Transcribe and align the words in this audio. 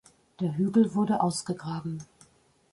Der 0.39 0.57
Hügel 0.57 0.95
wurde 0.95 1.21
ausgegraben. 1.21 2.03